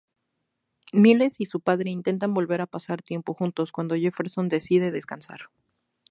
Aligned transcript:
Miles 0.93 1.39
y 1.39 1.45
su 1.45 1.59
padre 1.59 1.91
intentan 1.91 2.33
volver 2.33 2.59
a 2.61 2.65
pasar 2.65 3.03
tiempo 3.03 3.35
juntos, 3.35 3.71
cuando 3.71 3.93
Jefferson 3.93 4.49
decide 4.49 4.89
descansar. 4.89 5.51